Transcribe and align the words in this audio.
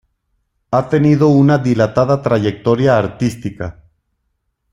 Ha 0.71 0.89
tenido 0.89 1.27
una 1.29 1.59
dilatada 1.59 2.23
trayectoria 2.23 2.97
artística. 2.97 3.83